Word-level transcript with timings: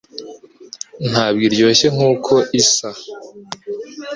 Ntabwo 1.09 1.41
iryoshye 1.47 1.87
nkuko 1.95 2.33
isa 2.61 2.89